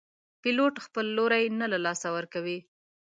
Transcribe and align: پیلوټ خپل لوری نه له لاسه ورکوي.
پیلوټ 0.41 0.75
خپل 0.85 1.05
لوری 1.17 1.43
نه 1.59 1.65
له 1.71 1.77
لاسه 1.85 2.07
ورکوي. 2.17 2.59